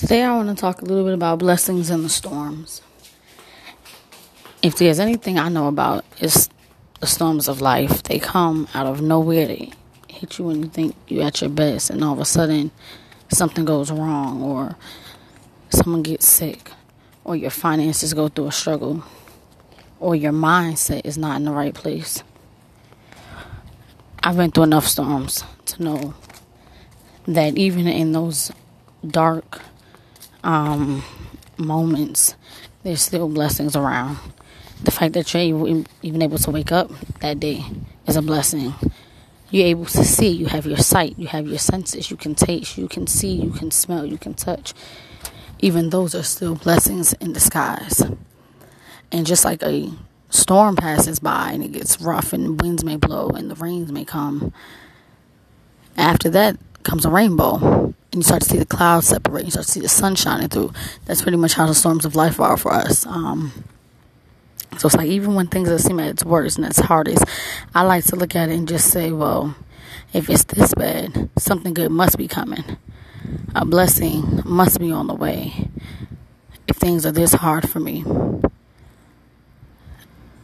Today, 0.00 0.22
I 0.22 0.34
want 0.34 0.48
to 0.48 0.54
talk 0.54 0.80
a 0.80 0.86
little 0.86 1.04
bit 1.04 1.12
about 1.12 1.40
blessings 1.40 1.90
and 1.90 2.02
the 2.02 2.08
storms. 2.08 2.80
If 4.62 4.78
there's 4.78 4.98
anything 4.98 5.38
I 5.38 5.50
know 5.50 5.68
about, 5.68 6.06
it's 6.16 6.48
the 7.00 7.06
storms 7.06 7.48
of 7.48 7.60
life. 7.60 8.04
They 8.04 8.18
come 8.18 8.66
out 8.72 8.86
of 8.86 9.02
nowhere. 9.02 9.46
They 9.46 9.72
hit 10.08 10.38
you 10.38 10.46
when 10.46 10.62
you 10.62 10.70
think 10.70 10.96
you're 11.06 11.24
at 11.24 11.42
your 11.42 11.50
best, 11.50 11.90
and 11.90 12.02
all 12.02 12.14
of 12.14 12.18
a 12.18 12.24
sudden, 12.24 12.70
something 13.28 13.66
goes 13.66 13.92
wrong, 13.92 14.40
or 14.40 14.74
someone 15.68 16.02
gets 16.02 16.26
sick, 16.26 16.70
or 17.22 17.36
your 17.36 17.50
finances 17.50 18.14
go 18.14 18.28
through 18.28 18.46
a 18.46 18.52
struggle, 18.52 19.04
or 19.98 20.16
your 20.16 20.32
mindset 20.32 21.02
is 21.04 21.18
not 21.18 21.36
in 21.36 21.44
the 21.44 21.52
right 21.52 21.74
place. 21.74 22.22
I've 24.22 24.38
been 24.38 24.50
through 24.50 24.64
enough 24.64 24.86
storms 24.86 25.44
to 25.66 25.82
know 25.82 26.14
that 27.26 27.58
even 27.58 27.86
in 27.86 28.12
those 28.12 28.50
dark 29.06 29.60
um, 30.42 31.02
moments, 31.56 32.34
there's 32.82 33.02
still 33.02 33.28
blessings 33.28 33.76
around. 33.76 34.18
The 34.82 34.90
fact 34.90 35.12
that 35.14 35.34
you're 35.34 35.84
even 36.02 36.22
able 36.22 36.38
to 36.38 36.50
wake 36.50 36.72
up 36.72 36.90
that 37.20 37.38
day 37.40 37.64
is 38.06 38.16
a 38.16 38.22
blessing. 38.22 38.74
You're 39.50 39.66
able 39.66 39.86
to 39.86 40.04
see, 40.04 40.28
you 40.28 40.46
have 40.46 40.64
your 40.64 40.78
sight, 40.78 41.18
you 41.18 41.26
have 41.26 41.46
your 41.46 41.58
senses, 41.58 42.10
you 42.10 42.16
can 42.16 42.34
taste, 42.34 42.78
you 42.78 42.88
can 42.88 43.06
see, 43.06 43.32
you 43.32 43.50
can 43.50 43.70
smell, 43.70 44.06
you 44.06 44.16
can 44.16 44.34
touch. 44.34 44.72
Even 45.58 45.90
those 45.90 46.14
are 46.14 46.22
still 46.22 46.54
blessings 46.54 47.12
in 47.14 47.32
disguise. 47.32 48.02
And 49.12 49.26
just 49.26 49.44
like 49.44 49.62
a 49.62 49.90
storm 50.30 50.76
passes 50.76 51.18
by 51.18 51.50
and 51.52 51.64
it 51.64 51.72
gets 51.72 52.00
rough 52.00 52.32
and 52.32 52.60
winds 52.60 52.84
may 52.84 52.96
blow 52.96 53.28
and 53.28 53.50
the 53.50 53.56
rains 53.56 53.90
may 53.92 54.04
come, 54.04 54.52
after 55.96 56.30
that 56.30 56.56
comes 56.82 57.04
a 57.04 57.10
rainbow 57.10 57.94
and 58.12 58.14
you 58.14 58.22
start 58.22 58.42
to 58.42 58.48
see 58.48 58.58
the 58.58 58.66
clouds 58.66 59.08
separate, 59.08 59.44
you 59.44 59.50
start 59.50 59.66
to 59.66 59.72
see 59.72 59.80
the 59.80 59.88
sun 59.88 60.14
shining 60.14 60.48
through. 60.48 60.72
That's 61.06 61.22
pretty 61.22 61.36
much 61.36 61.54
how 61.54 61.66
the 61.66 61.74
storms 61.74 62.04
of 62.04 62.16
life 62.16 62.40
are 62.40 62.56
for 62.56 62.72
us. 62.72 63.06
Um, 63.06 63.64
so 64.78 64.86
it's 64.86 64.96
like 64.96 65.08
even 65.08 65.34
when 65.34 65.46
things 65.46 65.84
seem 65.84 66.00
at 66.00 66.08
its 66.08 66.24
worst 66.24 66.56
and 66.56 66.66
its 66.66 66.78
hardest, 66.78 67.24
I 67.74 67.82
like 67.82 68.04
to 68.06 68.16
look 68.16 68.34
at 68.34 68.48
it 68.48 68.54
and 68.54 68.68
just 68.68 68.88
say, 68.88 69.12
well, 69.12 69.54
if 70.12 70.28
it's 70.30 70.44
this 70.44 70.74
bad, 70.74 71.28
something 71.38 71.74
good 71.74 71.90
must 71.90 72.18
be 72.18 72.28
coming. 72.28 72.64
A 73.54 73.64
blessing 73.64 74.42
must 74.44 74.80
be 74.80 74.90
on 74.90 75.06
the 75.06 75.14
way. 75.14 75.68
If 76.66 76.76
things 76.76 77.04
are 77.04 77.12
this 77.12 77.34
hard 77.34 77.68
for 77.68 77.80
me, 77.80 78.04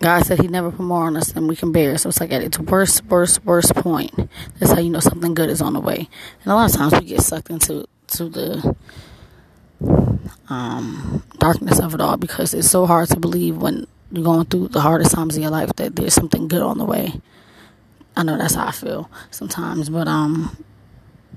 God 0.00 0.24
said 0.24 0.40
He'd 0.40 0.50
never 0.50 0.70
put 0.70 0.80
more 0.80 1.04
on 1.04 1.16
us 1.16 1.32
than 1.32 1.46
we 1.46 1.54
can 1.54 1.72
bear. 1.72 1.96
So 1.98 2.08
it's 2.08 2.20
like 2.20 2.32
at 2.32 2.42
its 2.42 2.58
worst, 2.58 3.04
worst, 3.04 3.44
worst 3.44 3.74
point. 3.74 4.12
That's 4.58 4.72
how 4.72 4.80
you 4.80 4.90
know 4.90 5.00
something 5.00 5.34
good 5.34 5.50
is 5.50 5.60
on 5.60 5.74
the 5.74 5.80
way. 5.80 6.08
And 6.42 6.52
a 6.52 6.54
lot 6.54 6.70
of 6.70 6.76
times 6.76 6.94
we 6.94 7.06
get 7.06 7.20
sucked 7.20 7.50
into 7.50 7.86
to 8.08 8.28
the 8.28 8.76
um, 10.48 11.22
darkness 11.38 11.78
of 11.78 11.94
it 11.94 12.00
all 12.00 12.16
because 12.16 12.54
it's 12.54 12.70
so 12.70 12.86
hard 12.86 13.08
to 13.10 13.20
believe 13.20 13.58
when 13.58 13.86
you're 14.10 14.24
going 14.24 14.46
through 14.46 14.68
the 14.68 14.80
hardest 14.80 15.12
times 15.12 15.36
of 15.36 15.42
your 15.42 15.50
life 15.52 15.70
that 15.76 15.96
there's 15.96 16.14
something 16.14 16.48
good 16.48 16.62
on 16.62 16.78
the 16.78 16.84
way. 16.84 17.20
I 18.16 18.22
know 18.22 18.36
that's 18.38 18.54
how 18.54 18.66
I 18.66 18.72
feel 18.72 19.10
sometimes, 19.30 19.90
but 19.90 20.08
um, 20.08 20.64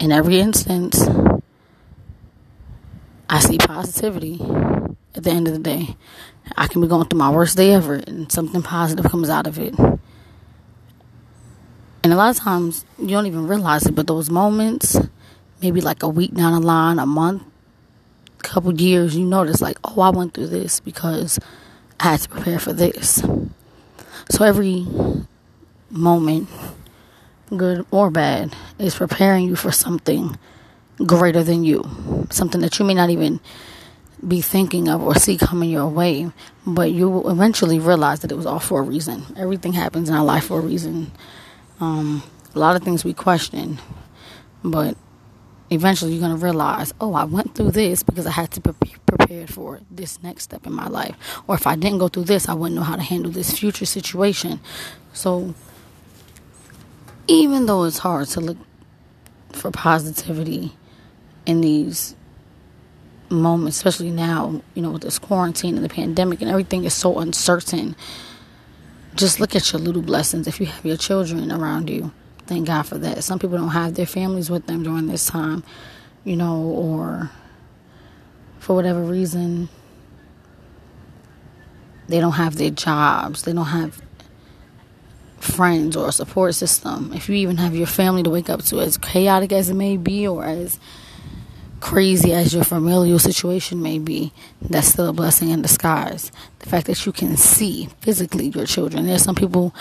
in 0.00 0.12
every 0.12 0.40
instance, 0.40 1.06
I 3.28 3.40
see 3.40 3.58
positivity 3.58 4.40
at 5.16 5.24
the 5.24 5.30
end 5.30 5.48
of 5.48 5.54
the 5.54 5.58
day. 5.58 5.96
I 6.56 6.68
can 6.68 6.80
be 6.80 6.86
going 6.86 7.08
through 7.08 7.18
my 7.18 7.30
worst 7.30 7.56
day 7.56 7.72
ever 7.72 7.94
and 7.94 8.30
something 8.30 8.62
positive 8.62 9.10
comes 9.10 9.28
out 9.28 9.46
of 9.46 9.58
it. 9.58 9.76
And 9.78 12.12
a 12.12 12.16
lot 12.16 12.30
of 12.30 12.36
times 12.36 12.84
you 12.98 13.08
don't 13.08 13.26
even 13.26 13.48
realize 13.48 13.86
it, 13.86 13.96
but 13.96 14.06
those 14.06 14.30
moments, 14.30 14.96
maybe 15.60 15.80
like 15.80 16.04
a 16.04 16.08
week 16.08 16.34
down 16.34 16.52
the 16.52 16.64
line, 16.64 17.00
a 17.00 17.06
month, 17.06 17.42
a 18.38 18.42
couple 18.42 18.72
years, 18.80 19.16
you 19.16 19.24
notice 19.24 19.60
like, 19.60 19.78
oh, 19.82 20.02
I 20.02 20.10
went 20.10 20.34
through 20.34 20.48
this 20.48 20.78
because 20.78 21.40
I 21.98 22.12
had 22.12 22.20
to 22.20 22.28
prepare 22.28 22.60
for 22.60 22.72
this. 22.72 23.24
So 24.30 24.44
every 24.44 24.86
moment, 25.90 26.48
good 27.56 27.86
or 27.90 28.10
bad, 28.10 28.54
is 28.78 28.94
preparing 28.94 29.46
you 29.46 29.56
for 29.56 29.72
something 29.72 30.38
greater 31.04 31.42
than 31.42 31.64
you, 31.64 32.26
something 32.30 32.60
that 32.60 32.78
you 32.78 32.84
may 32.84 32.94
not 32.94 33.10
even 33.10 33.40
be 34.26 34.40
thinking 34.40 34.88
of 34.88 35.02
or 35.02 35.14
see 35.14 35.36
coming 35.36 35.70
your 35.70 35.88
way, 35.88 36.30
but 36.66 36.90
you 36.92 37.08
will 37.08 37.30
eventually 37.30 37.78
realize 37.78 38.20
that 38.20 38.32
it 38.32 38.36
was 38.36 38.46
all 38.46 38.58
for 38.58 38.80
a 38.80 38.82
reason. 38.82 39.24
Everything 39.36 39.72
happens 39.72 40.08
in 40.08 40.14
our 40.14 40.24
life 40.24 40.44
for 40.44 40.58
a 40.58 40.62
reason. 40.62 41.12
Um, 41.80 42.22
a 42.54 42.58
lot 42.58 42.76
of 42.76 42.82
things 42.82 43.04
we 43.04 43.12
question, 43.12 43.78
but 44.64 44.96
eventually 45.70 46.12
you're 46.12 46.20
going 46.20 46.36
to 46.36 46.42
realize, 46.42 46.94
oh, 47.00 47.14
I 47.14 47.24
went 47.24 47.54
through 47.54 47.72
this 47.72 48.02
because 48.02 48.26
I 48.26 48.30
had 48.30 48.50
to 48.52 48.60
be 48.60 48.94
prepared 49.04 49.52
for 49.52 49.80
this 49.90 50.22
next 50.22 50.44
step 50.44 50.66
in 50.66 50.72
my 50.72 50.88
life. 50.88 51.16
Or 51.46 51.54
if 51.54 51.66
I 51.66 51.76
didn't 51.76 51.98
go 51.98 52.08
through 52.08 52.24
this, 52.24 52.48
I 52.48 52.54
wouldn't 52.54 52.76
know 52.76 52.84
how 52.84 52.96
to 52.96 53.02
handle 53.02 53.30
this 53.30 53.58
future 53.58 53.86
situation. 53.86 54.60
So, 55.12 55.54
even 57.26 57.66
though 57.66 57.84
it's 57.84 57.98
hard 57.98 58.28
to 58.28 58.40
look 58.40 58.58
for 59.52 59.70
positivity 59.70 60.72
in 61.44 61.60
these 61.60 62.14
moments, 63.30 63.76
especially 63.76 64.10
now, 64.10 64.62
you 64.74 64.82
know, 64.82 64.90
with 64.90 65.02
this 65.02 65.18
quarantine 65.18 65.76
and 65.76 65.84
the 65.84 65.88
pandemic 65.88 66.40
and 66.40 66.50
everything 66.50 66.84
is 66.84 66.94
so 66.94 67.18
uncertain. 67.18 67.96
Just 69.14 69.40
look 69.40 69.56
at 69.56 69.72
your 69.72 69.80
little 69.80 70.02
blessings. 70.02 70.46
If 70.46 70.60
you 70.60 70.66
have 70.66 70.84
your 70.84 70.96
children 70.96 71.50
around 71.50 71.88
you, 71.88 72.12
thank 72.46 72.66
God 72.66 72.82
for 72.82 72.98
that. 72.98 73.24
Some 73.24 73.38
people 73.38 73.56
don't 73.56 73.68
have 73.70 73.94
their 73.94 74.06
families 74.06 74.50
with 74.50 74.66
them 74.66 74.82
during 74.82 75.06
this 75.06 75.26
time, 75.26 75.64
you 76.24 76.36
know, 76.36 76.60
or 76.60 77.30
for 78.58 78.74
whatever 78.74 79.02
reason, 79.02 79.68
they 82.08 82.20
don't 82.20 82.32
have 82.32 82.56
their 82.56 82.70
jobs, 82.70 83.42
they 83.42 83.52
don't 83.52 83.66
have 83.66 84.02
friends 85.38 85.96
or 85.96 86.08
a 86.08 86.12
support 86.12 86.54
system. 86.54 87.12
If 87.14 87.28
you 87.28 87.36
even 87.36 87.56
have 87.58 87.74
your 87.74 87.86
family 87.86 88.22
to 88.22 88.30
wake 88.30 88.50
up 88.50 88.62
to, 88.64 88.80
as 88.80 88.98
chaotic 88.98 89.52
as 89.52 89.70
it 89.70 89.74
may 89.74 89.96
be, 89.96 90.26
or 90.26 90.44
as 90.44 90.78
crazy 91.80 92.32
as 92.32 92.54
your 92.54 92.64
familial 92.64 93.18
situation 93.18 93.82
may 93.82 93.98
be, 93.98 94.32
that's 94.60 94.88
still 94.88 95.08
a 95.08 95.12
blessing 95.12 95.50
in 95.50 95.62
disguise. 95.62 96.32
The 96.60 96.68
fact 96.68 96.86
that 96.86 97.04
you 97.06 97.12
can 97.12 97.36
see 97.36 97.88
physically 98.00 98.48
your 98.48 98.66
children. 98.66 99.06
There's 99.06 99.22
some 99.22 99.34
people 99.34 99.74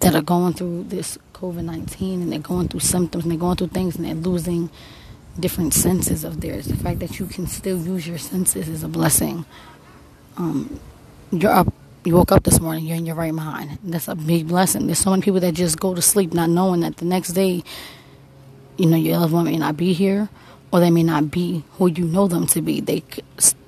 that 0.00 0.14
are 0.14 0.22
going 0.22 0.54
through 0.54 0.84
this 0.84 1.18
COVID 1.32 1.64
19 1.64 2.22
and 2.22 2.32
they're 2.32 2.38
going 2.38 2.68
through 2.68 2.80
symptoms 2.80 3.24
and 3.24 3.32
they're 3.32 3.38
going 3.38 3.56
through 3.56 3.68
things 3.68 3.96
and 3.96 4.04
they're 4.04 4.14
losing 4.14 4.70
different 5.38 5.74
senses 5.74 6.24
of 6.24 6.40
theirs. 6.40 6.66
The 6.66 6.76
fact 6.76 7.00
that 7.00 7.18
you 7.18 7.26
can 7.26 7.46
still 7.46 7.78
use 7.78 8.06
your 8.06 8.18
senses 8.18 8.68
is 8.68 8.82
a 8.82 8.88
blessing. 8.88 9.44
Um, 10.36 10.80
you're 11.30 11.52
up. 11.52 11.72
You 12.04 12.14
woke 12.14 12.32
up 12.32 12.42
this 12.42 12.60
morning, 12.60 12.84
you're 12.84 12.98
in 12.98 13.06
your 13.06 13.14
right 13.14 13.32
mind. 13.32 13.78
That's 13.82 14.08
a 14.08 14.14
big 14.14 14.46
blessing. 14.46 14.86
There's 14.86 14.98
so 14.98 15.08
many 15.08 15.22
people 15.22 15.40
that 15.40 15.54
just 15.54 15.80
go 15.80 15.94
to 15.94 16.02
sleep 16.02 16.34
not 16.34 16.50
knowing 16.50 16.80
that 16.80 16.98
the 16.98 17.06
next 17.06 17.30
day, 17.32 17.64
you 18.76 18.86
know, 18.86 18.96
your 18.96 19.18
loved 19.18 19.32
one 19.32 19.46
may 19.46 19.56
not 19.56 19.78
be 19.78 19.94
here 19.94 20.28
or 20.74 20.80
they 20.80 20.90
may 20.90 21.04
not 21.04 21.30
be 21.30 21.62
who 21.74 21.86
you 21.86 22.04
know 22.04 22.26
them 22.26 22.48
to 22.48 22.60
be. 22.60 22.80
They 22.80 23.04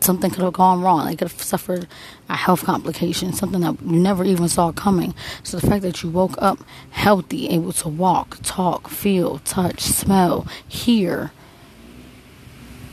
something 0.01 0.29
could 0.29 0.43
have 0.43 0.55
gone 0.55 0.83
wrong. 0.83 1.07
They 1.07 1.15
could 1.15 1.31
have 1.31 1.41
suffered 1.41 1.87
a 2.29 2.35
health 2.35 2.65
complication, 2.65 3.33
something 3.33 3.61
that 3.61 3.81
you 3.81 4.01
never 4.01 4.25
even 4.25 4.49
saw 4.49 4.73
coming. 4.73 5.15
So 5.45 5.57
the 5.61 5.69
fact 5.69 5.83
that 5.83 6.03
you 6.03 6.11
woke 6.11 6.35
up 6.39 6.59
healthy, 6.91 7.49
able 7.49 7.73
to 7.75 7.89
walk, 7.89 8.39
talk, 8.43 8.89
feel, 8.89 9.39
touch, 9.45 9.83
smell, 9.83 10.49
hear, 10.67 11.31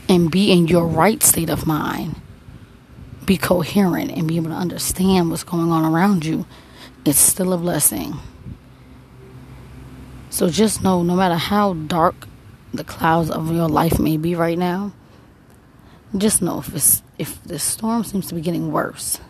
and 0.08 0.30
be 0.30 0.52
in 0.52 0.68
your 0.68 0.86
right 0.86 1.20
state 1.20 1.50
of 1.50 1.66
mind, 1.66 2.14
be 3.24 3.36
coherent, 3.36 4.12
and 4.12 4.28
be 4.28 4.36
able 4.36 4.50
to 4.50 4.54
understand 4.54 5.28
what's 5.28 5.42
going 5.42 5.72
on 5.72 5.84
around 5.84 6.24
you, 6.24 6.46
it's 7.04 7.18
still 7.18 7.52
a 7.52 7.58
blessing. 7.58 8.14
So 10.30 10.50
just 10.50 10.84
know, 10.84 11.02
no 11.02 11.16
matter 11.16 11.34
how 11.34 11.72
dark 11.74 12.28
the 12.74 12.84
clouds 12.84 13.30
of 13.30 13.52
your 13.52 13.68
life 13.68 13.98
may 13.98 14.16
be 14.16 14.34
right 14.34 14.58
now, 14.58 14.92
just 16.16 16.42
know 16.42 16.58
if 16.58 16.74
it's 16.74 17.02
if 17.18 17.42
the 17.44 17.58
storm 17.58 18.04
seems 18.04 18.26
to 18.26 18.34
be 18.34 18.40
getting 18.40 18.72
worse 18.72 19.20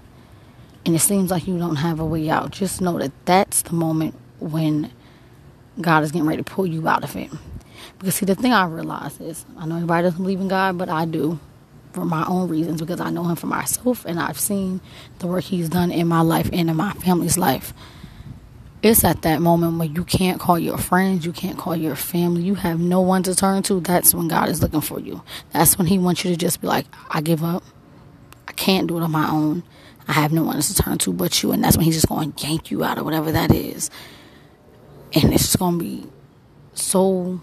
and 0.87 0.95
it 0.95 1.01
seems 1.01 1.31
like 1.31 1.47
you 1.47 1.59
don't 1.59 1.77
have 1.77 2.01
a 2.01 2.05
way 2.05 2.29
out, 2.29 2.51
just 2.51 2.81
know 2.81 2.99
that 2.99 3.13
that's 3.25 3.63
the 3.63 3.75
moment 3.75 4.15
when 4.39 4.91
God 5.81 6.03
is 6.03 6.13
getting 6.13 6.27
ready 6.27 6.43
to 6.43 6.51
pull 6.51 6.67
you 6.67 6.87
out 6.87 7.05
of 7.05 7.17
it. 7.17 7.31
Because 7.99 8.17
see, 8.17 8.27
the 8.27 8.35
thing 8.35 8.53
I 8.53 8.67
realize 8.67 9.19
is, 9.21 9.45
I 9.57 9.67
know 9.67 9.77
everybody 9.77 10.05
doesn't 10.05 10.23
believe 10.23 10.41
in 10.41 10.49
God, 10.49 10.79
but 10.79 10.89
I 10.89 11.05
do 11.05 11.39
for 11.93 12.05
my 12.05 12.25
own 12.27 12.49
reasons 12.49 12.81
because 12.81 13.01
I 13.01 13.11
know 13.11 13.25
Him 13.25 13.37
for 13.37 13.47
myself 13.47 14.05
and 14.05 14.19
I've 14.19 14.39
seen 14.39 14.81
the 15.21 15.27
work 15.27 15.45
He's 15.45 15.69
done 15.69 15.91
in 15.91 16.09
my 16.09 16.21
life 16.21 16.51
and 16.53 16.69
in 16.69 16.77
my 16.77 16.93
family's 16.93 17.39
life 17.39 17.73
it's 18.85 19.05
at 19.05 19.23
that 19.23 19.41
moment 19.41 19.79
when 19.79 19.95
you 19.95 20.05
can't 20.05 20.41
call 20.41 20.59
your 20.59 20.79
friends, 20.79 21.25
you 21.25 21.33
can't 21.33 21.57
call 21.57 21.77
your 21.77 21.97
family, 21.97 22.43
you 22.43 22.55
have 22.57 22.81
no 22.81 23.01
one 23.01 23.23
to 23.25 23.35
turn 23.35 23.63
to. 23.65 23.81
That's 23.81 24.15
when 24.15 24.29
God 24.29 24.49
is 24.49 24.63
looking 24.63 24.81
for 24.81 25.01
you. 25.01 25.23
That's 25.53 25.79
when 25.79 25.87
He 25.87 25.99
wants 25.99 26.25
you 26.25 26.31
to 26.31 26.37
just 26.37 26.61
be 26.61 26.67
like, 26.67 26.87
I 27.11 27.21
give 27.21 27.43
up. 27.43 27.63
I 28.49 28.53
can't 28.53 28.87
do 28.87 28.97
it 28.99 29.03
on 29.03 29.11
my 29.11 29.29
own. 29.31 29.63
I 30.07 30.13
have 30.13 30.33
no 30.33 30.43
one 30.45 30.61
to 30.61 30.75
turn 30.75 30.99
to 30.99 31.13
but 31.13 31.43
you. 31.43 31.53
And 31.53 31.65
that's 31.65 31.77
when 31.77 31.87
He's 31.87 31.95
just 31.95 32.09
going 32.09 32.33
to 32.33 32.47
yank 32.47 32.71
you 32.71 32.85
out 32.85 32.99
of 32.99 33.05
whatever 33.05 33.33
that 33.33 33.53
is. 33.53 33.91
And 35.15 35.33
it's 35.33 35.45
just 35.45 35.59
going 35.59 35.79
to 35.79 35.85
be 35.85 36.07
so 36.75 37.41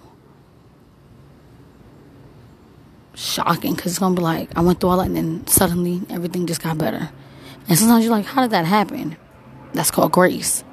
shocking 3.13 3.75
because 3.75 3.91
it's 3.91 3.99
gonna 3.99 4.15
be 4.15 4.21
like 4.21 4.49
I 4.57 4.61
went 4.61 4.79
through 4.79 4.89
all 4.89 4.97
that 4.97 5.07
and 5.07 5.15
then 5.15 5.47
suddenly 5.47 6.01
everything 6.09 6.47
just 6.47 6.61
got 6.61 6.77
better. 6.77 7.09
And 7.67 7.77
sometimes 7.77 8.03
you're 8.03 8.13
like, 8.13 8.25
how 8.25 8.41
did 8.41 8.51
that 8.51 8.65
happen? 8.65 9.15
That's 9.73 9.91
called 9.91 10.11
grace. 10.11 10.63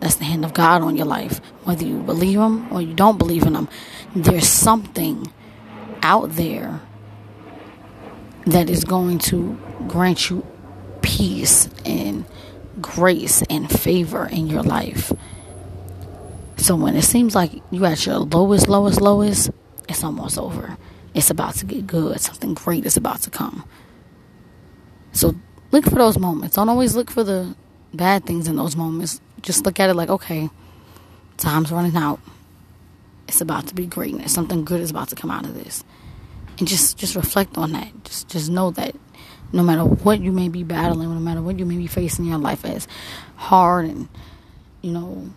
That's 0.00 0.16
the 0.16 0.24
hand 0.24 0.44
of 0.44 0.52
God 0.52 0.82
on 0.82 0.96
your 0.96 1.06
life. 1.06 1.40
Whether 1.64 1.86
you 1.86 2.00
believe 2.00 2.38
Him 2.38 2.72
or 2.72 2.82
you 2.82 2.94
don't 2.94 3.18
believe 3.18 3.44
in 3.44 3.54
Him, 3.54 3.68
there's 4.14 4.48
something 4.48 5.32
out 6.02 6.32
there 6.32 6.80
that 8.46 8.70
is 8.70 8.84
going 8.84 9.18
to 9.18 9.58
grant 9.88 10.30
you 10.30 10.46
peace 11.02 11.68
and 11.84 12.24
grace 12.80 13.42
and 13.48 13.68
favor 13.70 14.26
in 14.26 14.46
your 14.46 14.62
life. 14.62 15.12
So 16.56 16.74
when 16.76 16.96
it 16.96 17.02
seems 17.02 17.34
like 17.34 17.52
you're 17.70 17.86
at 17.86 18.06
your 18.06 18.18
lowest, 18.18 18.68
lowest, 18.68 19.00
lowest, 19.00 19.50
it's 19.88 20.02
almost 20.02 20.38
over. 20.38 20.76
It's 21.14 21.30
about 21.30 21.54
to 21.56 21.66
get 21.66 21.86
good. 21.86 22.20
Something 22.20 22.54
great 22.54 22.84
is 22.86 22.96
about 22.96 23.22
to 23.22 23.30
come. 23.30 23.64
So 25.12 25.34
look 25.70 25.84
for 25.84 25.96
those 25.96 26.18
moments. 26.18 26.56
Don't 26.56 26.68
always 26.68 26.94
look 26.94 27.10
for 27.10 27.24
the 27.24 27.56
bad 27.94 28.26
things 28.26 28.48
in 28.48 28.56
those 28.56 28.76
moments. 28.76 29.20
Just 29.42 29.64
look 29.64 29.78
at 29.80 29.90
it 29.90 29.94
like, 29.94 30.08
okay, 30.08 30.50
time's 31.36 31.70
running 31.70 31.96
out. 31.96 32.20
It's 33.28 33.40
about 33.40 33.66
to 33.68 33.74
be 33.74 33.86
greatness. 33.86 34.32
Something 34.32 34.64
good 34.64 34.80
is 34.80 34.90
about 34.90 35.08
to 35.08 35.16
come 35.16 35.30
out 35.30 35.44
of 35.44 35.54
this. 35.54 35.84
And 36.58 36.66
just 36.66 36.96
just 36.96 37.16
reflect 37.16 37.58
on 37.58 37.72
that. 37.72 37.92
Just 38.04 38.28
just 38.28 38.50
know 38.50 38.70
that 38.72 38.94
no 39.52 39.62
matter 39.62 39.84
what 39.84 40.20
you 40.20 40.32
may 40.32 40.48
be 40.48 40.62
battling, 40.62 41.12
no 41.12 41.20
matter 41.20 41.42
what 41.42 41.58
you 41.58 41.66
may 41.66 41.76
be 41.76 41.86
facing 41.86 42.24
in 42.24 42.30
your 42.30 42.40
life 42.40 42.64
as 42.64 42.88
hard 43.36 43.84
and 43.86 44.08
you 44.82 44.92
know 44.92 45.30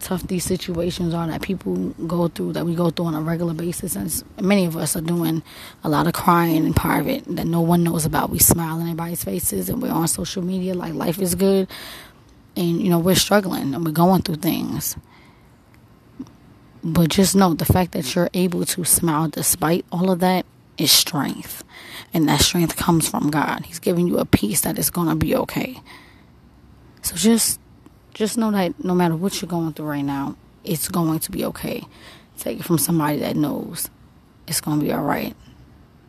tough 0.00 0.22
these 0.28 0.44
situations 0.44 1.12
are 1.12 1.26
that 1.26 1.42
people 1.42 1.74
go 2.06 2.28
through 2.28 2.52
that 2.52 2.64
we 2.64 2.74
go 2.74 2.90
through 2.90 3.06
on 3.06 3.14
a 3.14 3.20
regular 3.20 3.52
basis 3.54 3.96
and 3.96 4.22
many 4.40 4.64
of 4.64 4.76
us 4.76 4.94
are 4.94 5.00
doing 5.00 5.42
a 5.82 5.88
lot 5.88 6.06
of 6.06 6.12
crying 6.12 6.64
in 6.64 6.72
private 6.72 7.24
that 7.26 7.46
no 7.46 7.60
one 7.60 7.82
knows 7.82 8.04
about 8.04 8.30
we 8.30 8.38
smile 8.38 8.76
in 8.78 8.82
everybody's 8.82 9.24
faces 9.24 9.68
and 9.68 9.82
we're 9.82 9.90
on 9.90 10.06
social 10.06 10.42
media 10.42 10.74
like 10.74 10.94
life 10.94 11.18
is 11.18 11.34
good 11.34 11.66
and 12.58 12.82
you 12.82 12.90
know 12.90 12.98
we're 12.98 13.14
struggling 13.14 13.74
and 13.74 13.84
we're 13.84 13.92
going 13.92 14.22
through 14.22 14.36
things 14.36 14.96
but 16.82 17.08
just 17.08 17.34
know 17.34 17.54
the 17.54 17.64
fact 17.64 17.92
that 17.92 18.14
you're 18.14 18.30
able 18.34 18.64
to 18.64 18.84
smile 18.84 19.28
despite 19.28 19.84
all 19.90 20.10
of 20.10 20.20
that 20.20 20.44
is 20.76 20.92
strength 20.92 21.64
and 22.12 22.28
that 22.28 22.40
strength 22.40 22.76
comes 22.76 23.08
from 23.08 23.30
god 23.30 23.64
he's 23.66 23.78
giving 23.78 24.06
you 24.06 24.18
a 24.18 24.24
peace 24.24 24.60
that 24.62 24.78
is 24.78 24.90
going 24.90 25.08
to 25.08 25.16
be 25.16 25.34
okay 25.34 25.80
so 27.02 27.16
just 27.16 27.58
just 28.18 28.36
know 28.36 28.50
that 28.50 28.82
no 28.82 28.94
matter 28.96 29.14
what 29.14 29.40
you're 29.40 29.48
going 29.48 29.72
through 29.72 29.86
right 29.86 30.04
now, 30.04 30.36
it's 30.64 30.88
going 30.88 31.20
to 31.20 31.30
be 31.30 31.44
okay. 31.44 31.84
Take 32.36 32.58
it 32.58 32.64
from 32.64 32.76
somebody 32.76 33.18
that 33.18 33.36
knows 33.36 33.90
it's 34.48 34.60
going 34.60 34.80
to 34.80 34.84
be 34.84 34.92
all 34.92 35.04
right. 35.04 35.36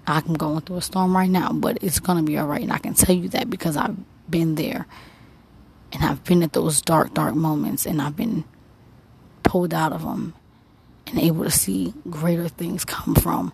I'm 0.07 0.33
going 0.33 0.61
through 0.61 0.77
a 0.77 0.81
storm 0.81 1.15
right 1.15 1.29
now, 1.29 1.51
but 1.53 1.77
it's 1.83 1.99
going 1.99 2.17
to 2.17 2.23
be 2.23 2.35
all 2.39 2.47
right. 2.47 2.63
And 2.63 2.73
I 2.73 2.79
can 2.79 2.95
tell 2.95 3.15
you 3.15 3.29
that 3.29 3.49
because 3.49 3.77
I've 3.77 3.95
been 4.27 4.55
there. 4.55 4.87
And 5.91 6.03
I've 6.03 6.23
been 6.23 6.43
at 6.43 6.53
those 6.53 6.81
dark, 6.81 7.13
dark 7.13 7.35
moments 7.35 7.85
and 7.85 8.01
I've 8.01 8.15
been 8.15 8.43
pulled 9.43 9.73
out 9.73 9.91
of 9.91 10.03
them 10.03 10.33
and 11.07 11.19
able 11.19 11.43
to 11.43 11.51
see 11.51 11.93
greater 12.09 12.47
things 12.47 12.85
come 12.85 13.15
from 13.15 13.53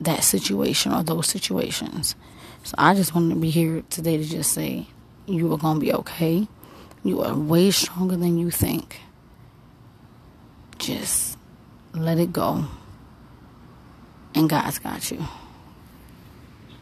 that 0.00 0.22
situation 0.22 0.92
or 0.92 1.02
those 1.02 1.26
situations. 1.26 2.14
So 2.62 2.74
I 2.76 2.94
just 2.94 3.14
wanted 3.14 3.34
to 3.34 3.40
be 3.40 3.50
here 3.50 3.82
today 3.88 4.18
to 4.18 4.24
just 4.24 4.52
say 4.52 4.86
you 5.26 5.52
are 5.52 5.58
going 5.58 5.76
to 5.76 5.80
be 5.80 5.92
okay. 5.92 6.48
You 7.02 7.22
are 7.22 7.34
way 7.34 7.70
stronger 7.70 8.16
than 8.16 8.38
you 8.38 8.50
think. 8.50 9.00
Just 10.78 11.38
let 11.94 12.18
it 12.18 12.32
go. 12.32 12.64
And 14.34 14.50
God's 14.50 14.78
got 14.78 15.10
you. 15.10 15.24